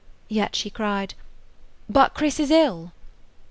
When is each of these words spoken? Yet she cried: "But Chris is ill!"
Yet 0.29 0.55
she 0.55 0.71
cried: 0.71 1.13
"But 1.87 2.15
Chris 2.15 2.39
is 2.39 2.49
ill!" 2.49 2.91